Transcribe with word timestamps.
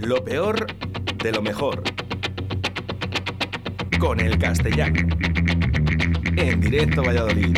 Lo 0.00 0.24
peor 0.24 0.66
de 1.22 1.30
lo 1.30 1.42
mejor. 1.42 1.82
Con 3.98 4.18
el 4.18 4.38
castellano. 4.38 4.98
En 6.36 6.60
directo 6.60 7.02
Valladolid. 7.02 7.54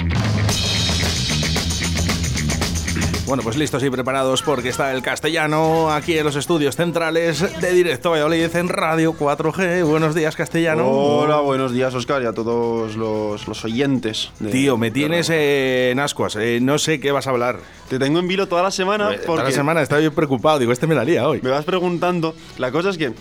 Bueno, 3.26 3.44
pues 3.44 3.56
listos 3.56 3.82
y 3.84 3.88
preparados 3.88 4.42
porque 4.42 4.68
está 4.68 4.92
el 4.92 5.00
castellano 5.00 5.90
aquí 5.92 6.18
en 6.18 6.24
los 6.24 6.34
estudios 6.34 6.74
centrales 6.74 7.60
de 7.60 7.72
Directo 7.72 8.10
Valladolid 8.10 8.54
en 8.56 8.68
Radio 8.68 9.14
4G. 9.14 9.84
Buenos 9.84 10.14
días, 10.16 10.34
castellano. 10.34 10.88
Hola, 10.88 11.38
buenos 11.38 11.72
días, 11.72 11.94
Oscar, 11.94 12.20
y 12.22 12.26
a 12.26 12.32
todos 12.32 12.96
los, 12.96 13.46
los 13.46 13.64
oyentes. 13.64 14.32
de- 14.40 14.50
Tío, 14.50 14.76
me 14.76 14.90
tienes 14.90 15.30
en 15.30 16.00
ascuas. 16.00 16.36
eh, 16.36 16.58
no 16.60 16.78
sé 16.78 16.98
qué 16.98 17.12
vas 17.12 17.28
a 17.28 17.30
hablar. 17.30 17.60
Te 17.88 18.00
tengo 18.00 18.18
en 18.18 18.26
vilo 18.26 18.48
toda 18.48 18.64
la 18.64 18.72
semana 18.72 19.10
Toda 19.14 19.24
porque 19.26 19.44
la 19.44 19.52
semana 19.52 19.82
estaba 19.82 20.00
bien 20.00 20.12
preocupado. 20.12 20.58
Digo, 20.58 20.72
este 20.72 20.88
me 20.88 20.96
la 20.96 21.04
lía 21.04 21.26
hoy. 21.28 21.40
me 21.42 21.50
vas 21.50 21.64
preguntando. 21.64 22.34
La 22.58 22.72
cosa 22.72 22.90
es 22.90 22.98
que 22.98 23.12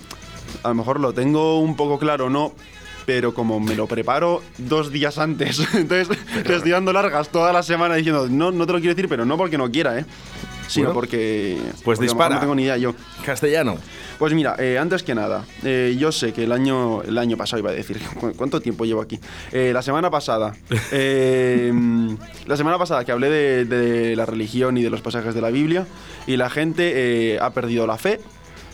a 0.64 0.68
lo 0.70 0.74
mejor 0.76 1.00
lo 1.00 1.14
tengo 1.14 1.60
un 1.60 1.76
poco 1.76 2.00
claro 2.00 2.30
no, 2.30 2.54
pero 3.06 3.34
como 3.34 3.60
me 3.60 3.76
lo 3.76 3.88
preparo 3.88 4.42
dos 4.58 4.92
días 4.92 5.18
antes, 5.18 5.60
entonces 5.74 6.18
te 6.46 6.56
estoy 6.56 6.72
dando 6.72 6.94
largas 6.94 7.30
toda 7.30 7.52
la 7.54 7.64
semana 7.64 7.96
diciendo, 7.96 8.28
no, 8.30 8.52
no 8.52 8.66
te 8.66 8.74
lo 8.74 8.80
quiero 8.80 8.96
decir, 8.96 9.10
pero 9.10 9.26
no 9.26 9.38
porque 9.38 9.58
no 9.58 9.70
quiera, 9.72 9.98
¿eh? 10.00 10.06
Sino 10.68 10.86
Bueno, 10.88 10.94
porque. 11.02 11.58
pues 11.60 11.82
porque 11.84 12.02
dispara. 12.04 12.36
No 12.36 12.40
tengo 12.42 12.56
ni 12.56 12.64
idea 12.64 12.78
yo. 12.78 12.96
Castellano. 13.26 13.78
Pues 14.18 14.34
mira, 14.34 14.56
eh, 14.58 14.78
antes 14.78 15.04
que 15.04 15.14
nada, 15.14 15.44
eh, 15.64 15.98
yo 16.00 16.14
sé 16.14 16.32
que 16.32 16.46
el 16.46 16.52
año, 16.54 17.02
el 17.02 17.18
año 17.18 17.36
pasado 17.36 17.60
iba 17.60 17.72
a 17.72 17.74
decir, 17.74 18.00
¿cu- 18.20 18.32
¿cuánto 18.38 18.62
tiempo 18.62 18.86
llevo 18.86 19.02
aquí? 19.02 19.20
Eh, 19.52 19.72
la 19.74 19.82
semana 19.82 20.10
pasada, 20.10 20.54
eh, 20.94 21.74
la 22.46 22.56
semana 22.56 22.78
pasada 22.78 23.04
que 23.04 23.12
hablé 23.12 23.30
de, 23.30 23.66
de 23.66 24.16
la 24.16 24.26
religión 24.26 24.78
y 24.78 24.84
de 24.84 24.90
los 24.90 25.02
pasajes 25.02 25.34
de 25.34 25.42
la 25.42 25.50
Biblia 25.50 25.86
y 26.28 26.38
la 26.38 26.50
gente 26.50 27.38
ha 27.42 27.50
perdido 27.50 27.86
la 27.88 27.98
fe, 27.98 28.22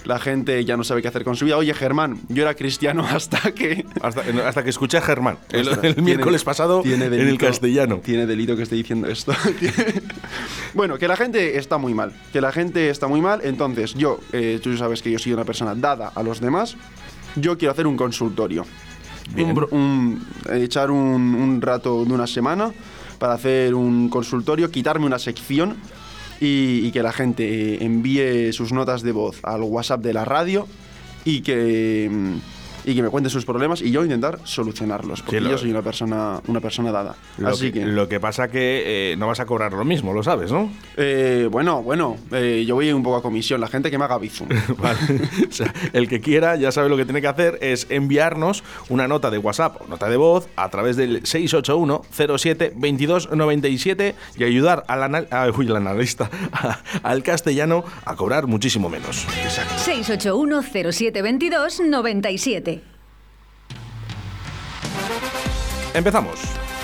la 0.07 0.19
gente 0.19 0.63
ya 0.65 0.77
no 0.77 0.83
sabe 0.83 1.01
qué 1.01 1.07
hacer 1.09 1.23
con 1.23 1.35
su 1.35 1.45
vida. 1.45 1.57
Oye, 1.57 1.73
Germán, 1.73 2.19
yo 2.29 2.41
era 2.43 2.55
cristiano 2.55 3.05
hasta 3.09 3.51
que... 3.51 3.85
Hasta, 4.01 4.21
hasta 4.47 4.63
que 4.63 4.69
escuché 4.69 4.97
a 4.97 5.01
Germán 5.01 5.37
el, 5.51 5.67
el 5.83 6.01
miércoles 6.01 6.43
pasado 6.43 6.81
tiene 6.81 7.05
en 7.05 7.13
el 7.13 7.19
delito- 7.19 7.45
castellano. 7.45 7.97
Tiene 8.03 8.25
delito 8.25 8.55
que 8.55 8.63
esté 8.63 8.75
diciendo 8.75 9.07
esto. 9.07 9.33
Bueno, 10.73 10.97
que 10.97 11.07
la 11.07 11.15
gente 11.15 11.57
está 11.57 11.77
muy 11.77 11.93
mal. 11.93 12.13
Que 12.31 12.41
la 12.41 12.51
gente 12.51 12.89
está 12.89 13.07
muy 13.07 13.21
mal. 13.21 13.41
Entonces, 13.43 13.93
yo, 13.95 14.19
eh, 14.31 14.59
tú 14.61 14.75
sabes 14.77 15.01
que 15.01 15.11
yo 15.11 15.19
soy 15.19 15.33
una 15.33 15.43
persona 15.45 15.73
dada 15.75 16.11
a 16.13 16.23
los 16.23 16.39
demás. 16.39 16.75
Yo 17.35 17.57
quiero 17.57 17.71
hacer 17.71 17.87
un 17.87 17.97
consultorio. 17.97 18.65
Un 19.35 19.67
un- 19.71 20.27
echar 20.53 20.91
un, 20.91 21.35
un 21.35 21.61
rato 21.61 22.05
de 22.05 22.13
una 22.13 22.27
semana 22.27 22.71
para 23.19 23.33
hacer 23.33 23.73
un 23.75 24.09
consultorio, 24.09 24.69
quitarme 24.71 25.05
una 25.05 25.19
sección 25.19 25.75
y, 26.39 26.85
y 26.85 26.91
que 26.91 27.03
la 27.03 27.11
gente 27.11 27.73
eh, 27.73 27.77
envíe 27.81 28.51
sus 28.53 28.71
notas 28.71 29.01
de 29.01 29.11
voz 29.11 29.39
al 29.43 29.63
WhatsApp 29.63 30.01
de 30.01 30.13
la 30.13 30.25
radio 30.25 30.67
y 31.25 31.41
que, 31.41 32.09
mm, 32.11 32.35
y 32.87 32.95
que 32.95 33.03
me 33.03 33.09
cuente 33.09 33.29
sus 33.29 33.45
problemas 33.45 33.81
y 33.81 33.91
yo 33.91 34.03
intentar 34.03 34.39
solucionarlos, 34.45 35.21
porque 35.21 35.37
Sí, 35.39 35.43
lo- 35.43 35.51
yo 35.51 35.57
soy 35.57 35.69
una 35.71 35.81
persona, 35.81 36.39
una 36.47 36.61
persona 36.61 36.91
dada. 36.91 37.15
Lo, 37.37 37.49
Así 37.49 37.71
que, 37.71 37.81
que, 37.81 37.85
lo 37.85 38.07
que 38.07 38.19
pasa 38.19 38.47
que 38.47 39.11
eh, 39.11 39.15
no 39.17 39.27
vas 39.27 39.39
a 39.41 39.45
cobrar 39.45 39.73
lo 39.73 39.83
mismo, 39.85 40.13
lo 40.13 40.23
sabes, 40.23 40.51
¿no? 40.51 40.71
eh, 40.95 41.47
bueno, 41.51 41.83
bueno, 41.83 42.15
eh, 42.31 42.63
yo 42.65 42.75
voy 42.75 42.91
un 42.93 43.03
poco 43.03 43.17
a 43.17 43.21
comisión, 43.21 43.59
la 43.61 43.67
gente 43.67 43.91
que 43.91 43.97
me 43.97 44.05
haga 44.05 44.17
bizum. 44.17 44.47
Vale. 44.77 44.97
O 45.49 45.51
sea, 45.51 45.73
el 45.93 46.07
que 46.07 46.21
quiera 46.21 46.55
ya 46.55 46.71
sabe 46.71 46.87
lo 46.89 46.95
que 46.97 47.03
tiene 47.05 47.19
que 47.21 47.27
hacer 47.27 47.57
es 47.61 47.87
enviarnos 47.89 48.63
una 48.89 49.07
nota 49.07 49.29
de 49.29 49.37
WhatsApp 49.37 49.81
o 49.81 49.87
nota 49.87 50.07
de 50.09 50.15
voz 50.17 50.47
a 50.55 50.69
través 50.69 50.95
del 50.95 51.25
681 51.25 52.01
07 52.37 52.73
22 52.75 53.29
97 53.33 54.15
y 54.37 54.43
ayudar 54.45 54.85
al, 54.87 55.03
anal- 55.03 55.27
ah, 55.31 55.47
uy, 55.55 55.67
al 55.69 55.75
analista, 55.75 56.29
al 57.03 57.21
castellano 57.23 57.83
a 58.05 58.15
cobrar 58.15 58.47
muchísimo 58.47 58.89
menos. 58.89 59.25
681 59.83 60.61
0722 60.61 61.81
97. 61.81 62.76
Empezamos. 65.97 66.39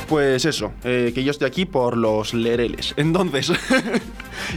Pues 0.10 0.44
eso, 0.44 0.74
eh, 0.84 1.12
que 1.14 1.24
yo 1.24 1.30
estoy 1.30 1.48
aquí 1.48 1.66
por 1.66 1.96
los 1.98 2.34
lereles. 2.34 2.96
Entonces, 2.98 3.52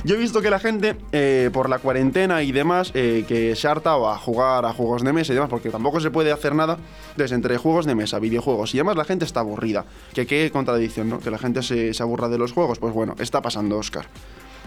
yo 0.02 0.14
he 0.14 0.18
visto 0.18 0.40
que 0.40 0.48
la 0.48 0.58
gente, 0.58 0.96
eh, 1.12 1.50
por 1.52 1.68
la 1.68 1.78
cuarentena 1.78 2.42
y 2.42 2.52
demás, 2.52 2.90
eh, 2.94 3.26
que 3.28 3.54
se 3.54 3.68
ha 3.68 3.72
hartado 3.72 4.08
a 4.08 4.16
jugar 4.16 4.64
a 4.64 4.72
juegos 4.72 5.04
de 5.04 5.12
mesa 5.12 5.32
y 5.32 5.34
demás, 5.34 5.50
porque 5.50 5.68
tampoco 5.68 6.00
se 6.00 6.10
puede 6.10 6.32
hacer 6.32 6.54
nada. 6.54 6.78
Entonces, 7.10 7.32
entre 7.32 7.58
juegos 7.58 7.84
de 7.84 7.94
mesa, 7.94 8.18
videojuegos 8.18 8.74
y 8.74 8.78
demás, 8.78 8.96
la 8.96 9.04
gente 9.04 9.26
está 9.26 9.40
aburrida. 9.40 9.84
Que 10.14 10.26
qué 10.26 10.50
contradicción, 10.50 11.10
¿no? 11.10 11.20
Que 11.20 11.30
la 11.30 11.36
gente 11.36 11.62
se, 11.62 11.92
se 11.92 12.02
aburra 12.02 12.30
de 12.30 12.38
los 12.38 12.52
juegos. 12.52 12.78
Pues 12.78 12.94
bueno, 12.94 13.14
está 13.18 13.42
pasando, 13.42 13.76
Oscar. 13.76 14.06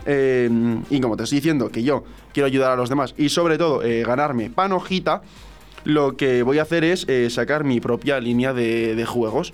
Y 0.05 1.01
como 1.01 1.17
te 1.17 1.23
estoy 1.23 1.39
diciendo 1.39 1.69
que 1.69 1.81
yo 1.81 2.03
quiero 2.31 2.45
ayudar 2.45 2.73
a 2.73 2.75
los 2.75 2.89
demás 2.89 3.15
y 3.17 3.29
sobre 3.29 3.57
todo 3.57 3.81
ganarme 4.05 4.51
panojita, 4.51 5.23
lo 5.83 6.15
que 6.15 6.41
voy 6.41 6.59
a 6.59 6.63
hacer 6.63 6.83
es 6.83 7.05
sacar 7.31 7.63
mi 7.63 7.79
propia 7.79 8.19
línea 8.19 8.53
de 8.53 9.05
juegos, 9.05 9.53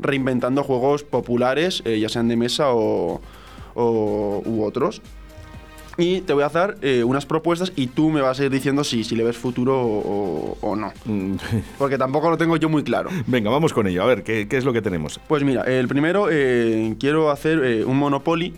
reinventando 0.00 0.62
juegos 0.64 1.02
populares, 1.04 1.82
eh, 1.84 1.98
ya 2.00 2.08
sean 2.08 2.28
de 2.28 2.36
mesa 2.36 2.72
o, 2.72 3.20
o- 3.74 4.42
u 4.44 4.64
otros. 4.64 5.02
Y 6.00 6.20
te 6.20 6.32
voy 6.32 6.44
a 6.44 6.46
hacer 6.46 6.78
eh, 6.82 7.02
unas 7.02 7.26
propuestas 7.26 7.72
y 7.74 7.88
tú 7.88 8.10
me 8.10 8.20
vas 8.20 8.38
a 8.38 8.44
ir 8.44 8.50
diciendo 8.52 8.84
si, 8.84 9.02
si 9.02 9.16
le 9.16 9.24
ves 9.24 9.36
futuro 9.36 9.76
o, 10.60 10.76
no. 10.76 10.92
Mm, 11.04 11.34
Porque 11.76 11.98
tampoco 11.98 12.30
lo 12.30 12.38
tengo 12.38 12.56
yo 12.56 12.68
muy 12.68 12.84
claro. 12.84 13.10
Venga, 13.26 13.50
vamos 13.50 13.72
con 13.72 13.88
ello. 13.88 14.04
A 14.04 14.06
ver, 14.06 14.22
¿qué, 14.22 14.46
qué 14.46 14.56
es 14.58 14.64
lo 14.64 14.72
que 14.72 14.80
tenemos? 14.80 15.18
Pues 15.26 15.42
mira, 15.42 15.62
el 15.62 15.88
primero 15.88 16.28
eh, 16.30 16.94
quiero 17.00 17.32
hacer 17.32 17.64
eh, 17.64 17.84
un 17.84 17.96
Monopoly, 17.98 18.54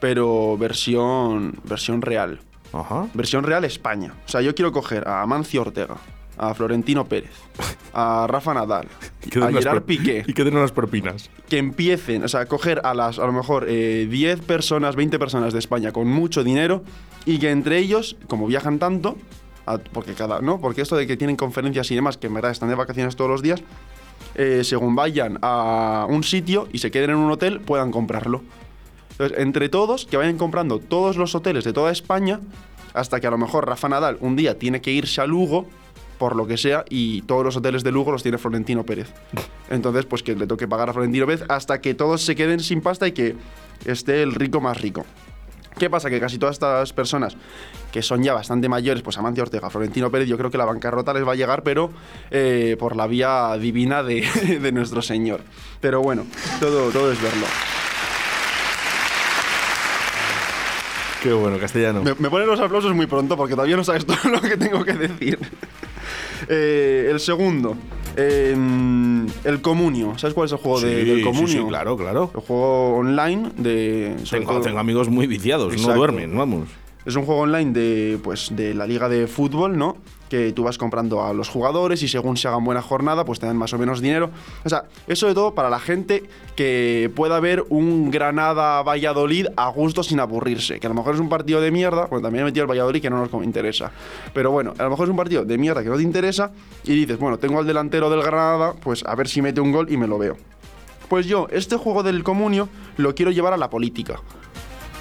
pero 0.00 0.58
versión, 0.58 1.54
versión 1.62 2.02
real. 2.02 2.40
Ajá. 2.72 3.06
Versión 3.14 3.44
real 3.44 3.64
España. 3.64 4.14
O 4.26 4.28
sea, 4.28 4.40
yo 4.40 4.52
quiero 4.56 4.72
coger 4.72 5.06
a 5.06 5.22
Amancio 5.22 5.60
Ortega, 5.62 5.96
a 6.42 6.54
Florentino 6.54 7.04
Pérez, 7.04 7.30
a 7.92 8.26
Rafa 8.26 8.54
Nadal, 8.54 8.88
a 9.42 9.50
Gerard 9.52 9.82
Piqué, 9.82 10.24
Y 10.26 10.32
que 10.32 10.42
den 10.42 10.56
unas 10.56 10.72
propinas. 10.72 11.28
que 11.50 11.58
empiecen, 11.58 12.24
o 12.24 12.28
sea, 12.28 12.46
coger 12.46 12.80
a 12.84 12.94
las, 12.94 13.18
a 13.18 13.26
lo 13.26 13.32
mejor, 13.32 13.66
eh, 13.68 14.06
10 14.10 14.40
personas, 14.40 14.96
20 14.96 15.18
personas 15.18 15.52
de 15.52 15.58
España 15.58 15.92
con 15.92 16.08
mucho 16.08 16.42
dinero 16.42 16.82
y 17.26 17.38
que 17.38 17.50
entre 17.50 17.76
ellos, 17.78 18.16
como 18.26 18.46
viajan 18.46 18.78
tanto, 18.78 19.18
a- 19.66 19.76
porque 19.78 20.14
cada, 20.14 20.40
¿no? 20.40 20.60
Porque 20.60 20.80
esto 20.80 20.96
de 20.96 21.06
que 21.06 21.18
tienen 21.18 21.36
conferencias 21.36 21.90
y 21.90 21.94
demás, 21.94 22.16
que 22.16 22.28
en 22.28 22.34
verdad 22.34 22.52
están 22.52 22.70
de 22.70 22.74
vacaciones 22.74 23.16
todos 23.16 23.30
los 23.30 23.42
días, 23.42 23.62
eh, 24.34 24.62
según 24.64 24.94
vayan 24.96 25.38
a 25.42 26.06
un 26.08 26.24
sitio 26.24 26.68
y 26.72 26.78
se 26.78 26.90
queden 26.90 27.10
en 27.10 27.16
un 27.16 27.30
hotel, 27.30 27.60
puedan 27.60 27.90
comprarlo. 27.90 28.42
Entonces, 29.12 29.38
entre 29.38 29.68
todos, 29.68 30.06
que 30.06 30.16
vayan 30.16 30.38
comprando 30.38 30.78
todos 30.78 31.18
los 31.18 31.34
hoteles 31.34 31.64
de 31.64 31.74
toda 31.74 31.90
España, 31.92 32.40
hasta 32.94 33.20
que 33.20 33.26
a 33.26 33.30
lo 33.30 33.36
mejor 33.36 33.66
Rafa 33.68 33.90
Nadal 33.90 34.16
un 34.20 34.36
día 34.36 34.58
tiene 34.58 34.80
que 34.80 34.90
irse 34.92 35.20
a 35.20 35.26
Lugo, 35.26 35.66
por 36.20 36.36
lo 36.36 36.46
que 36.46 36.58
sea, 36.58 36.84
y 36.90 37.22
todos 37.22 37.42
los 37.42 37.56
hoteles 37.56 37.82
de 37.82 37.90
Lugo 37.90 38.12
los 38.12 38.22
tiene 38.22 38.36
Florentino 38.36 38.84
Pérez. 38.84 39.10
Entonces, 39.70 40.04
pues 40.04 40.22
que 40.22 40.36
le 40.36 40.46
toque 40.46 40.68
pagar 40.68 40.90
a 40.90 40.92
Florentino 40.92 41.24
Pérez 41.24 41.44
hasta 41.48 41.80
que 41.80 41.94
todos 41.94 42.20
se 42.20 42.36
queden 42.36 42.60
sin 42.60 42.82
pasta 42.82 43.08
y 43.08 43.12
que 43.12 43.36
esté 43.86 44.22
el 44.22 44.34
rico 44.34 44.60
más 44.60 44.78
rico. 44.78 45.06
¿Qué 45.78 45.88
pasa? 45.88 46.10
Que 46.10 46.20
casi 46.20 46.36
todas 46.36 46.56
estas 46.56 46.92
personas 46.92 47.38
que 47.90 48.02
son 48.02 48.22
ya 48.22 48.34
bastante 48.34 48.68
mayores, 48.68 49.02
pues 49.02 49.16
Amancio 49.16 49.44
Ortega, 49.44 49.70
Florentino 49.70 50.10
Pérez, 50.10 50.28
yo 50.28 50.36
creo 50.36 50.50
que 50.50 50.58
la 50.58 50.66
bancarrota 50.66 51.14
les 51.14 51.26
va 51.26 51.32
a 51.32 51.36
llegar, 51.36 51.62
pero 51.62 51.90
eh, 52.30 52.76
por 52.78 52.96
la 52.96 53.06
vía 53.06 53.56
divina 53.58 54.02
de, 54.02 54.20
de 54.60 54.72
nuestro 54.72 55.00
Señor. 55.00 55.40
Pero 55.80 56.02
bueno, 56.02 56.26
todo, 56.60 56.90
todo 56.90 57.10
es 57.10 57.22
verlo. 57.22 57.46
Qué 61.22 61.32
bueno, 61.32 61.58
castellano. 61.58 62.02
Me, 62.02 62.14
me 62.14 62.28
ponen 62.28 62.46
los 62.46 62.60
aplausos 62.60 62.94
muy 62.94 63.06
pronto 63.06 63.38
porque 63.38 63.54
todavía 63.54 63.76
no 63.76 63.84
sabes 63.84 64.04
todo 64.04 64.30
lo 64.30 64.40
que 64.42 64.58
tengo 64.58 64.84
que 64.84 64.92
decir. 64.92 65.38
Eh, 66.48 67.08
el 67.10 67.20
segundo, 67.20 67.76
eh, 68.16 68.56
el 69.44 69.60
Comunio. 69.60 70.16
¿Sabes 70.18 70.34
cuál 70.34 70.46
es 70.46 70.52
el 70.52 70.58
juego 70.58 70.80
de- 70.80 71.00
Sí, 71.02 71.08
del 71.08 71.18
sí, 71.18 71.24
Comunio? 71.24 71.62
sí, 71.62 71.68
claro, 71.68 71.96
claro. 71.96 72.30
El 72.34 72.40
juego 72.40 72.96
online 72.96 73.50
de. 73.56 74.16
sobre 74.24 74.40
Tengo, 74.40 74.52
todo- 74.54 74.62
tengo 74.62 74.78
amigos 74.78 75.08
muy 75.08 75.26
viciados, 75.26 75.72
Exacto. 75.72 75.92
no 75.92 75.96
duermen, 75.98 76.36
vamos. 76.36 76.68
Es 77.06 77.16
un 77.16 77.24
juego 77.24 77.42
online 77.42 77.72
de, 77.72 78.18
pues, 78.22 78.48
de 78.54 78.74
la 78.74 78.86
liga 78.86 79.08
de 79.08 79.26
fútbol, 79.26 79.78
¿no? 79.78 79.96
Que 80.28 80.52
tú 80.52 80.62
vas 80.62 80.78
comprando 80.78 81.24
a 81.24 81.32
los 81.32 81.48
jugadores 81.48 82.02
y 82.02 82.08
según 82.08 82.36
se 82.36 82.46
hagan 82.46 82.62
buena 82.62 82.82
jornada, 82.82 83.24
pues 83.24 83.40
te 83.40 83.46
dan 83.46 83.56
más 83.56 83.72
o 83.72 83.78
menos 83.78 84.00
dinero. 84.00 84.30
O 84.64 84.68
sea, 84.68 84.84
eso 85.08 85.26
de 85.26 85.34
todo 85.34 85.54
para 85.54 85.70
la 85.70 85.80
gente 85.80 86.22
que 86.54 87.10
pueda 87.16 87.40
ver 87.40 87.64
un 87.68 88.10
Granada-Valladolid 88.10 89.48
a 89.56 89.68
gusto 89.70 90.02
sin 90.02 90.20
aburrirse. 90.20 90.78
Que 90.78 90.86
a 90.86 90.90
lo 90.90 90.94
mejor 90.94 91.14
es 91.14 91.20
un 91.20 91.28
partido 91.28 91.60
de 91.60 91.70
mierda, 91.72 92.06
bueno, 92.06 92.22
también 92.22 92.42
he 92.42 92.44
metido 92.44 92.64
el 92.64 92.70
Valladolid 92.70 93.02
que 93.02 93.10
no 93.10 93.26
nos 93.26 93.44
interesa. 93.44 93.90
Pero 94.32 94.52
bueno, 94.52 94.74
a 94.78 94.84
lo 94.84 94.90
mejor 94.90 95.06
es 95.06 95.10
un 95.10 95.16
partido 95.16 95.44
de 95.44 95.58
mierda 95.58 95.82
que 95.82 95.88
no 95.88 95.96
te 95.96 96.02
interesa 96.02 96.52
y 96.84 96.94
dices, 96.94 97.18
bueno, 97.18 97.38
tengo 97.38 97.58
al 97.58 97.66
delantero 97.66 98.08
del 98.08 98.22
Granada, 98.22 98.74
pues 98.74 99.04
a 99.04 99.14
ver 99.16 99.26
si 99.26 99.42
mete 99.42 99.60
un 99.60 99.72
gol 99.72 99.90
y 99.90 99.96
me 99.96 100.06
lo 100.06 100.18
veo. 100.18 100.36
Pues 101.08 101.26
yo, 101.26 101.48
este 101.50 101.76
juego 101.76 102.04
del 102.04 102.22
comunio 102.22 102.68
lo 102.96 103.16
quiero 103.16 103.32
llevar 103.32 103.52
a 103.52 103.56
la 103.56 103.68
política. 103.68 104.20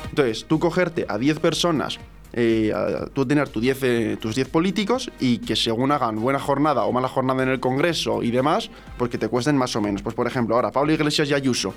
Entonces, 0.09 0.45
tú 0.47 0.59
cogerte 0.59 1.05
a 1.07 1.17
10 1.17 1.39
personas, 1.39 1.99
eh, 2.33 2.71
a- 2.75 3.07
tú 3.07 3.25
tener 3.25 3.49
tu 3.49 3.59
10, 3.59 3.79
eh, 3.83 4.17
tus 4.19 4.35
10 4.35 4.47
políticos 4.49 5.11
y 5.19 5.39
que 5.39 5.55
según 5.55 5.91
hagan 5.91 6.19
buena 6.19 6.39
jornada 6.39 6.83
o 6.83 6.91
mala 6.91 7.07
jornada 7.07 7.43
en 7.43 7.49
el 7.49 7.59
Congreso 7.59 8.21
y 8.23 8.31
demás, 8.31 8.69
pues 8.97 9.09
que 9.11 9.17
te 9.17 9.27
cuesten 9.27 9.57
más 9.57 9.75
o 9.75 9.81
menos. 9.81 10.01
Pues 10.01 10.15
por 10.15 10.27
ejemplo, 10.27 10.55
ahora 10.55 10.71
Pablo 10.71 10.91
Iglesias 10.93 11.29
y 11.29 11.33
Ayuso. 11.33 11.73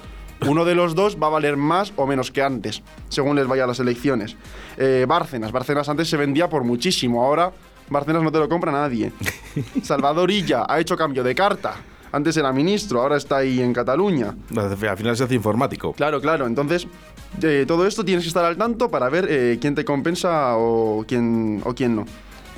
Uno 0.47 0.65
de 0.65 0.75
los 0.75 0.95
dos 0.95 1.17
va 1.23 1.29
a 1.29 1.31
valer 1.31 1.57
más 1.57 1.93
o 1.97 2.07
menos 2.07 2.31
que 2.33 2.43
antes, 2.43 2.83
según 3.09 3.37
les 3.37 3.47
vaya 3.47 3.65
a 3.65 3.67
las 3.67 3.79
elecciones. 3.81 4.37
Eh, 4.77 5.07
Bárcenas, 5.09 5.53
Bárcenas 5.53 5.89
antes 5.89 6.09
se 6.09 6.17
vendía 6.17 6.49
por 6.49 6.65
muchísimo, 6.65 7.25
ahora 7.25 7.53
Barcenas 7.89 8.23
no 8.23 8.33
te 8.33 8.39
lo 8.39 8.49
compra 8.49 8.73
nadie. 8.73 9.13
Salvador 9.83 10.31
Illa 10.31 10.67
ha 10.69 10.81
hecho 10.81 10.97
cambio 10.97 11.23
de 11.23 11.35
carta. 11.35 11.75
Antes 12.11 12.37
era 12.37 12.53
ministro, 12.53 13.01
ahora 13.01 13.17
está 13.17 13.37
ahí 13.39 13.61
en 13.61 13.73
Cataluña. 13.73 14.35
Al 14.57 14.97
final 14.99 15.17
se 15.17 15.25
hace 15.25 15.35
informático. 15.35 15.93
Claro, 15.95 16.21
claro. 16.21 16.47
Entonces, 16.47 16.87
de 17.39 17.67
todo 17.67 17.87
esto 17.87 18.05
tienes 18.05 18.25
que 18.25 18.29
estar 18.29 18.45
al 18.45 18.57
tanto 18.57 18.91
para 18.91 19.09
ver 19.09 19.27
eh, 19.29 19.59
quién 19.61 19.75
te 19.75 19.85
compensa 19.85 20.57
o 20.57 21.05
quién, 21.07 21.61
o 21.65 21.75
quién 21.75 21.97
no. 21.97 22.07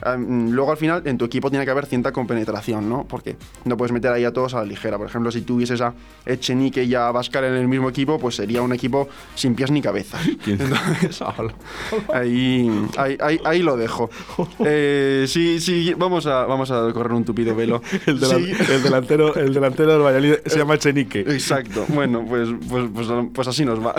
Am, 0.05 0.51
luego 0.51 0.71
al 0.71 0.77
final 0.77 1.03
en 1.07 1.17
tu 1.19 1.25
equipo 1.25 1.51
tiene 1.51 1.65
que 1.65 1.71
haber 1.71 1.87
cierta 1.87 2.13
compenetración, 2.13 2.89
¿no? 2.89 3.05
Porque 3.09 3.37
no 3.65 3.77
puedes 3.77 3.93
meter 3.93 4.13
ahí 4.13 4.25
a 4.25 4.33
todos 4.33 4.55
a 4.55 4.59
la 4.59 4.65
ligera. 4.65 4.99
Por 4.99 5.07
ejemplo, 5.07 5.31
si 5.31 5.43
tuvieses 5.43 5.81
a 5.81 5.95
Echenique 6.27 6.85
y 6.85 6.95
a 6.95 7.11
Bascar 7.11 7.45
en 7.45 7.55
el 7.55 7.69
mismo 7.69 7.89
equipo, 7.89 8.19
pues 8.19 8.37
sería 8.37 8.63
un 8.63 8.73
equipo 8.73 9.09
sin 9.35 9.55
pies 9.55 9.71
ni 9.71 9.81
cabeza. 9.83 10.19
Entonces, 10.47 11.23
ahí, 12.13 12.71
ahí, 12.97 13.17
ahí- 13.21 13.41
ahí 13.45 13.63
lo 13.63 13.77
dejo. 13.77 14.11
Eh, 14.67 15.27
sí, 15.29 15.61
sí, 15.61 15.95
vamos 15.97 16.27
a, 16.27 16.47
vamos 16.47 16.71
a 16.71 16.91
correr 16.93 17.13
un 17.13 17.25
tupido 17.25 17.55
velo. 17.55 17.83
El, 18.07 18.19
delan- 18.21 18.45
Sí. 18.45 18.73
el 18.73 18.83
delantero, 18.83 19.35
el 19.35 19.53
delantero 19.53 19.93
del 19.93 20.03
Valladolid 20.03 20.35
se 20.47 20.59
llama 20.59 20.79
Chenique. 20.79 21.21
Exacto. 21.21 21.85
Bueno, 21.89 22.25
pues, 22.29 22.49
pues, 22.69 22.87
pues, 22.93 23.09
pues 23.33 23.49
así 23.49 23.65
nos 23.65 23.85
va. 23.85 23.95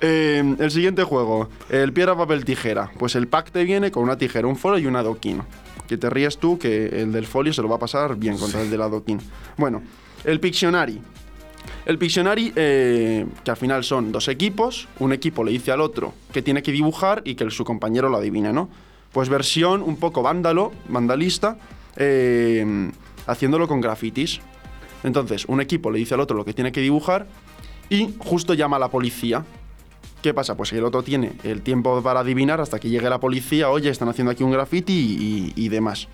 Eh, 0.00 0.56
el 0.58 0.70
siguiente 0.70 1.02
juego, 1.04 1.48
el 1.70 1.92
piedra, 1.92 2.16
papel, 2.16 2.44
tijera. 2.44 2.90
Pues 2.98 3.14
el 3.16 3.28
pack 3.28 3.50
te 3.50 3.64
viene 3.64 3.90
con 3.90 4.02
una 4.02 4.16
tijera, 4.18 4.46
un 4.46 4.56
y 4.78 4.86
un 4.86 4.96
adoquín. 4.96 5.42
Que 5.88 5.96
te 5.96 6.10
ríes 6.10 6.38
tú 6.38 6.58
que 6.58 6.86
el 7.02 7.12
del 7.12 7.26
folio 7.26 7.52
se 7.52 7.62
lo 7.62 7.68
va 7.68 7.76
a 7.76 7.78
pasar 7.78 8.16
bien 8.16 8.36
contra 8.38 8.60
el 8.62 8.70
del 8.70 8.82
adoquín. 8.82 9.18
Bueno, 9.56 9.82
el 10.24 10.40
Pictionary. 10.40 11.00
El 11.84 11.98
Pictionary, 11.98 12.52
eh, 12.56 13.26
que 13.44 13.50
al 13.50 13.56
final 13.56 13.84
son 13.84 14.10
dos 14.12 14.28
equipos, 14.28 14.88
un 14.98 15.12
equipo 15.12 15.44
le 15.44 15.52
dice 15.52 15.70
al 15.72 15.80
otro 15.80 16.12
que 16.32 16.42
tiene 16.42 16.62
que 16.62 16.72
dibujar 16.72 17.22
y 17.24 17.34
que 17.36 17.44
el- 17.44 17.50
su 17.52 17.64
compañero 17.64 18.08
lo 18.08 18.16
adivine, 18.16 18.52
¿no? 18.52 18.68
Pues 19.12 19.28
versión 19.28 19.82
un 19.82 19.96
poco 19.96 20.22
vándalo, 20.22 20.72
vandalista, 20.88 21.56
eh, 21.96 22.90
haciéndolo 23.26 23.66
con 23.68 23.80
grafitis. 23.80 24.40
Entonces, 25.04 25.44
un 25.46 25.60
equipo 25.60 25.90
le 25.90 25.98
dice 25.98 26.14
al 26.14 26.20
otro 26.20 26.36
lo 26.36 26.44
que 26.44 26.52
tiene 26.52 26.72
que 26.72 26.80
dibujar 26.80 27.26
y 27.88 28.14
justo 28.18 28.54
llama 28.54 28.76
a 28.76 28.80
la 28.80 28.88
policía. 28.88 29.44
¿Qué 30.26 30.34
pasa? 30.34 30.56
Pues 30.56 30.72
el 30.72 30.82
otro 30.82 31.04
tiene 31.04 31.34
el 31.44 31.62
tiempo 31.62 32.02
para 32.02 32.18
adivinar 32.18 32.60
hasta 32.60 32.80
que 32.80 32.88
llegue 32.88 33.08
la 33.08 33.20
policía, 33.20 33.70
oye, 33.70 33.90
están 33.90 34.08
haciendo 34.08 34.32
aquí 34.32 34.42
un 34.42 34.50
graffiti 34.50 35.52
y, 35.54 35.68
demás. 35.68 36.08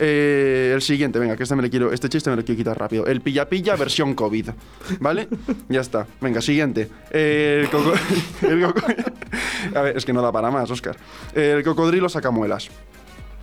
Eh, 0.00 0.72
el 0.74 0.82
siguiente, 0.82 1.20
venga, 1.20 1.36
que 1.36 1.44
este, 1.44 1.54
me 1.54 1.62
le 1.62 1.70
quiero, 1.70 1.92
este 1.92 2.08
chiste 2.08 2.28
me 2.28 2.34
lo 2.34 2.44
quiero 2.44 2.56
quitar 2.58 2.76
rápido. 2.76 3.06
El 3.06 3.20
pilla-pilla 3.20 3.76
versión 3.76 4.14
COVID. 4.16 4.48
¿Vale? 4.98 5.28
ya 5.68 5.80
está. 5.80 6.08
Venga, 6.20 6.40
siguiente. 6.42 6.88
El 7.12 7.70
coco- 7.70 7.92
el 8.48 8.62
coco- 8.66 8.82
A 9.76 9.82
ver, 9.82 9.96
es 9.96 10.04
que 10.04 10.12
no 10.12 10.22
da 10.22 10.32
para 10.32 10.50
más, 10.50 10.68
Oscar. 10.68 10.96
El 11.32 11.62
cocodrilo 11.62 12.08
sacamuelas. 12.08 12.68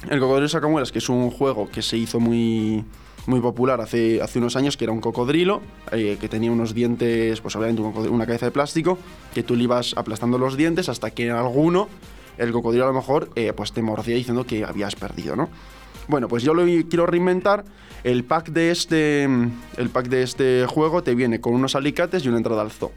El 0.10 0.20
cocodrilo 0.20 0.50
sacamuelas, 0.50 0.92
que 0.92 1.00
es 1.00 1.08
un 1.08 1.32
juego 1.32 1.70
que 1.70 1.82
se 1.82 1.96
hizo 1.96 2.20
muy, 2.20 2.84
muy 3.28 3.40
popular 3.42 3.80
hace, 3.82 4.22
hace 4.22 4.40
unos 4.40 4.56
años, 4.56 4.76
que 4.78 4.86
era 4.86 4.92
un 4.94 5.02
cocodrilo, 5.02 5.62
eh, 5.92 6.18
que 6.20 6.28
tenía 6.30 6.52
unos 6.52 6.74
dientes, 6.74 7.40
pues 7.42 7.56
obviamente 7.56 7.82
una 8.10 8.26
cabeza 8.26 8.48
de 8.48 8.52
plástico, 8.52 8.98
que 9.34 9.44
tú 9.44 9.56
le 9.56 9.64
ibas 9.66 9.94
aplastando 9.96 10.38
los 10.40 10.58
dientes 10.58 10.90
hasta 10.90 11.12
que 11.12 11.28
en 11.28 11.36
alguno 11.36 11.88
el 12.40 12.52
cocodrilo 12.52 12.86
a 12.86 12.88
lo 12.88 12.94
mejor 12.94 13.30
eh, 13.36 13.54
pues 13.56 13.72
te 13.74 13.82
mordía 13.82 14.16
diciendo 14.16 14.46
que 14.46 14.64
habías 14.66 14.96
perdido, 14.96 15.36
¿no? 15.36 15.50
Bueno, 16.08 16.28
pues 16.28 16.42
yo 16.42 16.54
lo 16.54 16.64
quiero 16.90 17.06
reinventar. 17.06 17.66
El 18.04 18.24
pack 18.24 18.50
de 18.50 18.72
este, 18.72 19.24
el 19.26 19.90
pack 19.92 20.08
de 20.08 20.24
este 20.24 20.66
juego 20.66 21.04
te 21.04 21.14
viene 21.16 21.42
con 21.42 21.54
unos 21.54 21.76
alicates 21.76 22.24
y 22.24 22.30
una 22.30 22.38
entrada 22.38 22.62
al 22.62 22.72
zoo. 22.72 22.92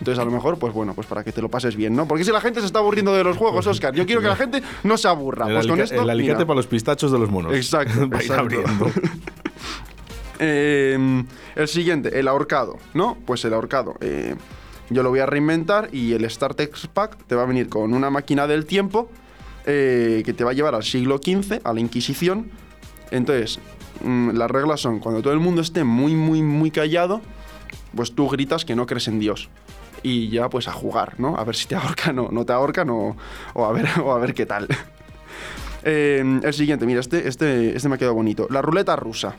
Entonces, 0.00 0.20
a 0.20 0.24
lo 0.24 0.30
mejor, 0.30 0.58
pues 0.58 0.72
bueno, 0.72 0.94
pues 0.94 1.06
para 1.06 1.22
que 1.24 1.32
te 1.32 1.42
lo 1.42 1.48
pases 1.48 1.74
bien, 1.76 1.94
¿no? 1.94 2.06
Porque 2.08 2.24
si 2.24 2.30
la 2.32 2.40
gente 2.40 2.60
se 2.60 2.66
está 2.66 2.78
aburriendo 2.78 3.12
de 3.14 3.22
los 3.24 3.36
juegos, 3.36 3.66
Oscar, 3.66 3.94
yo 3.94 4.06
quiero 4.06 4.20
que 4.22 4.28
la 4.28 4.36
gente 4.36 4.62
no 4.84 4.96
se 4.96 5.06
aburra. 5.08 5.46
El, 5.48 5.54
Pues 5.54 5.66
con 5.66 5.78
alica- 5.78 5.84
esto, 5.84 6.02
el 6.02 6.10
alicate 6.10 6.34
mira. 6.36 6.46
para 6.46 6.56
los 6.56 6.66
pistachos 6.68 7.10
de 7.12 7.18
los 7.18 7.30
monos. 7.30 7.52
Exacto, 7.52 8.04
exacto. 8.16 8.62
Eh, 10.38 11.24
el 11.56 11.68
siguiente, 11.68 12.18
el 12.18 12.28
ahorcado, 12.28 12.78
¿no? 12.94 13.16
Pues 13.26 13.44
el 13.44 13.54
ahorcado. 13.54 13.96
eh, 14.00 14.36
yo 14.90 15.02
lo 15.02 15.10
voy 15.10 15.20
a 15.20 15.26
reinventar 15.26 15.90
y 15.92 16.14
el 16.14 16.28
StarTex 16.28 16.86
Pack 16.88 17.18
te 17.26 17.34
va 17.34 17.42
a 17.42 17.46
venir 17.46 17.68
con 17.68 17.92
una 17.92 18.08
máquina 18.10 18.46
del 18.46 18.64
tiempo 18.64 19.10
eh, 19.66 20.22
que 20.24 20.32
te 20.32 20.44
va 20.44 20.52
a 20.52 20.54
llevar 20.54 20.74
al 20.74 20.82
siglo 20.82 21.18
XV, 21.18 21.60
a 21.62 21.74
la 21.74 21.80
Inquisición. 21.80 22.50
Entonces, 23.10 23.58
mm, 24.02 24.30
las 24.30 24.50
reglas 24.50 24.80
son, 24.80 24.98
cuando 24.98 25.20
todo 25.20 25.34
el 25.34 25.40
mundo 25.40 25.60
esté 25.60 25.84
muy, 25.84 26.14
muy, 26.14 26.40
muy 26.40 26.70
callado, 26.70 27.20
pues 27.94 28.14
tú 28.14 28.28
gritas 28.28 28.64
que 28.64 28.74
no 28.74 28.86
crees 28.86 29.08
en 29.08 29.18
Dios. 29.18 29.50
Y 30.02 30.30
ya 30.30 30.48
pues 30.48 30.68
a 30.68 30.72
jugar, 30.72 31.18
¿no? 31.18 31.36
A 31.36 31.44
ver 31.44 31.56
si 31.56 31.66
te 31.66 31.74
ahorcan 31.74 32.18
o 32.18 32.30
no 32.30 32.46
te 32.46 32.52
ahorcan 32.54 32.88
o, 32.88 33.16
o 33.52 33.64
a, 33.66 33.72
ver, 33.72 33.88
o 34.02 34.12
a 34.12 34.18
ver 34.18 34.34
qué 34.34 34.46
tal. 34.46 34.68
Eh, 35.84 36.40
el 36.42 36.52
siguiente, 36.52 36.84
mira, 36.86 36.98
este, 36.98 37.28
este, 37.28 37.74
este 37.74 37.88
me 37.88 37.94
ha 37.94 37.98
quedado 37.98 38.12
bonito. 38.12 38.48
La 38.50 38.60
ruleta 38.60 38.96
rusa. 38.96 39.36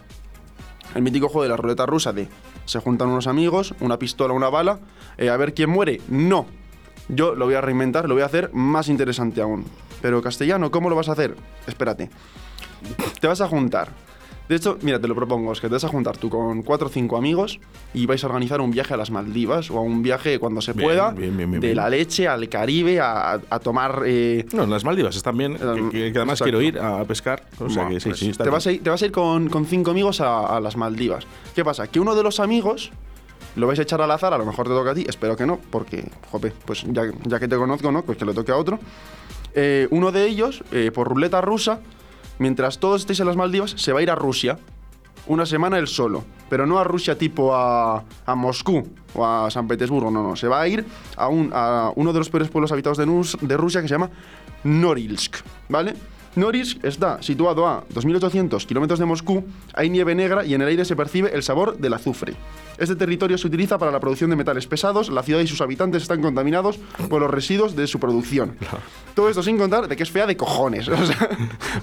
El 0.95 1.01
mítico 1.01 1.27
juego 1.27 1.43
de 1.43 1.49
la 1.49 1.57
ruleta 1.57 1.85
rusa 1.85 2.13
de 2.13 2.27
se 2.65 2.79
juntan 2.79 3.09
unos 3.09 3.27
amigos, 3.27 3.73
una 3.79 3.97
pistola, 3.97 4.33
una 4.33 4.49
bala, 4.49 4.79
eh, 5.17 5.29
a 5.29 5.37
ver 5.37 5.53
quién 5.53 5.69
muere. 5.69 6.01
No. 6.07 6.45
Yo 7.07 7.33
lo 7.33 7.45
voy 7.45 7.55
a 7.55 7.61
reinventar, 7.61 8.07
lo 8.07 8.15
voy 8.15 8.23
a 8.23 8.27
hacer 8.27 8.51
más 8.53 8.89
interesante 8.89 9.41
aún. 9.41 9.65
Pero 10.01 10.21
castellano, 10.21 10.71
¿cómo 10.71 10.89
lo 10.89 10.95
vas 10.95 11.09
a 11.09 11.13
hacer? 11.13 11.35
Espérate. 11.67 12.09
Te 13.19 13.27
vas 13.27 13.41
a 13.41 13.47
juntar. 13.47 13.89
De 14.49 14.55
hecho, 14.55 14.79
mira, 14.81 14.99
te 14.99 15.07
lo 15.07 15.13
propongo, 15.15 15.53
es 15.53 15.61
que 15.61 15.67
te 15.67 15.73
vas 15.73 15.83
a 15.83 15.87
juntar 15.89 16.17
tú 16.17 16.27
con 16.29 16.63
cuatro 16.63 16.87
o 16.87 16.89
cinco 16.89 17.15
amigos 17.17 17.59
y 17.93 18.07
vais 18.07 18.23
a 18.23 18.27
organizar 18.27 18.59
un 18.61 18.71
viaje 18.71 18.95
a 18.95 18.97
las 18.97 19.11
Maldivas 19.11 19.69
o 19.69 19.77
a 19.77 19.81
un 19.81 20.01
viaje 20.01 20.39
cuando 20.39 20.59
se 20.59 20.73
Bien, 20.73 20.83
pueda, 20.87 21.11
bien, 21.11 21.37
bien, 21.37 21.59
de 21.59 21.75
la 21.75 21.87
leche 21.87 22.27
al 22.27 22.49
Caribe, 22.49 22.99
a, 22.99 23.33
a- 23.33 23.59
tomar... 23.59 24.01
eh, 24.07 24.45
No, 24.51 24.63
en 24.63 24.71
las 24.71 24.83
Maldivas 24.83 25.15
están 25.15 25.37
bien. 25.37 25.55
Que, 25.55 25.89
que- 25.91 26.11
que 26.11 26.17
además 26.17 26.41
Exacto. 26.41 26.43
quiero 26.45 26.61
ir 26.63 26.79
a 26.79 27.05
pescar. 27.05 27.43
O 27.59 27.69
sea 27.69 27.87
que 27.87 27.99
sí, 27.99 28.09
pues 28.09 28.19
sí, 28.19 28.29
está 28.31 28.43
te, 28.43 28.49
bien. 28.49 28.53
vas 28.55 28.65
a 28.67 28.71
ir, 28.71 28.83
te 28.83 28.89
vas 28.89 29.01
a 29.01 29.05
ir 29.05 29.11
con, 29.11 29.49
con 29.49 29.65
cinco 29.67 29.91
amigos 29.91 30.19
a, 30.19 30.57
a 30.57 30.59
las 30.59 30.75
Maldivas. 30.75 31.27
¿Qué 31.53 31.63
pasa? 31.63 31.85
Que 31.87 31.99
uno 31.99 32.15
de 32.15 32.23
los 32.23 32.39
amigos 32.39 32.91
lo 33.55 33.67
vais 33.67 33.77
a 33.77 33.83
echar 33.83 34.01
al 34.01 34.09
azar, 34.09 34.33
a 34.33 34.37
lo 34.39 34.45
mejor 34.47 34.65
te 34.67 34.73
toca 34.73 34.91
a 34.91 34.95
ti, 34.95 35.05
espero 35.07 35.35
que 35.35 35.45
no, 35.45 35.59
porque, 35.69 36.09
jope, 36.31 36.53
pues 36.65 36.85
ya, 36.87 37.03
ya 37.25 37.39
que 37.39 37.47
te 37.47 37.55
conozco, 37.55 37.91
¿no? 37.91 38.01
Pues 38.03 38.17
que 38.17 38.25
le 38.25 38.33
toque 38.33 38.51
a 38.51 38.57
otro. 38.57 38.79
Eh, 39.53 39.87
uno 39.91 40.11
de 40.11 40.25
ellos, 40.25 40.63
eh, 40.71 40.89
por 40.91 41.07
ruleta 41.07 41.39
rusa, 41.41 41.81
mientras 42.39 42.79
todos 42.79 43.01
estéis 43.01 43.19
en 43.19 43.27
las 43.27 43.35
Maldivas, 43.35 43.71
se 43.77 43.93
va 43.93 43.99
a 43.99 44.01
ir 44.01 44.09
a 44.09 44.15
Rusia. 44.15 44.57
Una 45.27 45.45
semana 45.45 45.77
él 45.77 45.87
solo. 45.87 46.23
Pero 46.49 46.65
no 46.65 46.79
a 46.79 46.83
Rusia 46.83 47.15
tipo 47.15 47.53
a, 47.53 48.03
a 48.25 48.35
Moscú 48.35 48.87
o 49.13 49.25
a 49.25 49.51
San 49.51 49.67
Petersburgo, 49.67 50.09
no, 50.09 50.23
no. 50.23 50.35
Se 50.35 50.47
va 50.47 50.61
a 50.61 50.67
ir 50.67 50.83
a, 51.15 51.27
un, 51.27 51.51
a 51.53 51.91
uno 51.95 52.11
de 52.11 52.19
los 52.19 52.29
peores 52.29 52.49
pueblos 52.49 52.71
habitados 52.71 52.97
de, 52.97 53.05
de 53.47 53.57
Rusia 53.57 53.81
que 53.81 53.87
se 53.87 53.93
llama 53.93 54.09
Norilsk, 54.63 55.37
¿vale? 55.67 55.93
Norilsk 56.35 56.83
está 56.83 57.21
situado 57.21 57.67
a 57.67 57.85
2.800 57.87 58.65
kilómetros 58.65 58.99
de 58.99 59.05
Moscú, 59.05 59.43
hay 59.73 59.89
nieve 59.89 60.15
negra 60.15 60.45
y 60.45 60.53
en 60.53 60.61
el 60.61 60.67
aire 60.67 60.85
se 60.85 60.95
percibe 60.95 61.33
el 61.33 61.43
sabor 61.43 61.77
del 61.77 61.93
azufre. 61.93 62.33
Este 62.77 62.95
territorio 62.95 63.37
se 63.37 63.47
utiliza 63.47 63.77
para 63.77 63.91
la 63.91 63.99
producción 63.99 64.29
de 64.29 64.35
metales 64.35 64.67
pesados, 64.67 65.09
la 65.09 65.23
ciudad 65.23 65.41
y 65.41 65.47
sus 65.47 65.61
habitantes 65.61 66.03
están 66.03 66.21
contaminados 66.21 66.79
por 67.09 67.21
los 67.21 67.29
residuos 67.29 67.75
de 67.75 67.87
su 67.87 67.99
producción. 67.99 68.55
Todo 69.15 69.29
esto 69.29 69.43
sin 69.43 69.57
contar 69.57 69.87
de 69.87 69.97
que 69.97 70.03
es 70.03 70.11
fea 70.11 70.25
de 70.25 70.37
cojones, 70.37 70.87
o 70.87 71.05
sea, 71.05 71.29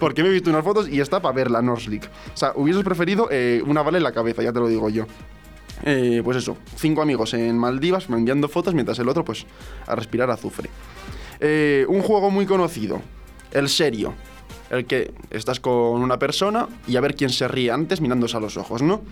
porque 0.01 0.23
me 0.23 0.31
he 0.31 0.33
visto 0.33 0.49
unas 0.51 0.65
fotos 0.65 0.89
y 0.89 1.01
está 1.01 1.21
para 1.21 1.35
verla, 1.35 1.61
Norslik. 1.61 2.05
O 2.05 2.37
sea, 2.37 2.53
hubieses 2.55 2.83
preferido 2.83 3.29
eh, 3.31 3.63
una 3.67 3.83
bala 3.83 3.99
en 3.99 4.05
la 4.05 4.13
cabeza, 4.13 4.43
ya 4.43 4.53
te 4.53 4.61
lo 4.61 4.69
digo 4.69 4.89
yo. 4.89 5.07
Eh, 5.83 6.23
pues 6.25 6.39
eso, 6.39 6.57
cinco 6.77 7.03
amigos 7.03 7.35
en 7.35 7.59
Maldivas 7.59 8.09
enviando 8.09 8.49
fotos 8.49 8.73
mientras 8.73 8.99
el 8.99 9.09
otro 9.09 9.25
pues 9.25 9.45
a 9.87 9.95
respirar 9.95 10.31
azufre. 10.31 10.71
Eh, 11.41 11.85
un 11.89 12.01
juego 12.01 12.31
muy 12.31 12.47
conocido, 12.47 13.03
el 13.53 13.69
serio. 13.69 14.15
El 14.71 14.85
que 14.87 15.13
estás 15.31 15.61
con 15.61 16.03
una 16.03 16.19
persona 16.19 16.67
y 16.89 16.97
a 16.97 17.01
ver 17.01 17.15
quién 17.15 17.31
se 17.31 17.47
ríe 17.47 17.71
antes 17.71 18.01
mirándose 18.01 18.37
a 18.37 18.41
los 18.41 18.57
ojos, 18.57 18.83
¿no? 18.83 19.03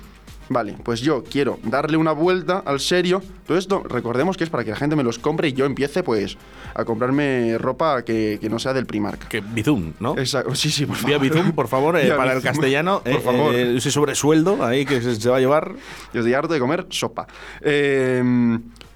Vale, 0.50 0.75
pues 0.82 1.00
yo 1.00 1.25
quiero 1.25 1.58
darle 1.62 1.96
una 1.96 2.12
vuelta 2.12 2.62
al 2.66 2.78
serio. 2.78 3.23
Todo 3.46 3.56
esto, 3.56 3.82
recordemos 3.88 4.37
que 4.37 4.44
es 4.44 4.50
para 4.50 4.62
que 4.62 4.70
la 4.70 4.76
gente 4.76 4.94
me 4.94 5.02
los 5.02 5.18
compre 5.18 5.49
y 5.49 5.52
yo 5.54 5.64
empiece, 5.64 6.02
pues, 6.02 6.37
a 6.75 6.84
comprarme 6.84 7.56
ropa 7.56 8.04
que, 8.04 8.37
que 8.40 8.50
no 8.50 8.58
sea 8.58 8.75
del 8.75 8.84
Primark. 8.84 9.28
Que 9.28 9.40
Bizum, 9.40 9.94
¿no? 10.00 10.18
Exacto, 10.18 10.54
sí, 10.54 10.70
sí, 10.70 10.84
por 10.84 10.99
Vía 10.99 11.18
favor. 11.18 11.20
Bizum, 11.23 11.52
por 11.52 11.68
favor, 11.68 11.96
eh, 11.99 12.04
Vía 12.04 12.16
para 12.18 12.34
el 12.34 12.42
castellano. 12.42 13.00
Por 13.02 13.12
eh, 13.12 13.20
favor. 13.20 13.54
eh, 13.54 13.76
ese 13.78 13.90
sobresueldo 13.90 14.62
ahí 14.62 14.84
que 14.84 15.00
se, 15.00 15.16
se 15.16 15.30
va 15.30 15.38
a 15.38 15.40
llevar. 15.40 15.73
Yo 16.12 16.20
estoy 16.20 16.34
harto 16.34 16.52
de 16.52 16.61
comer 16.61 16.87
sopa. 16.90 17.26
Eh, 17.62 18.23